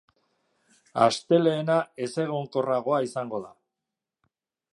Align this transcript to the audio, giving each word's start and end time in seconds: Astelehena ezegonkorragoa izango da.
Astelehena 1.07 1.75
ezegonkorragoa 2.07 3.03
izango 3.11 3.43
da. 3.49 3.53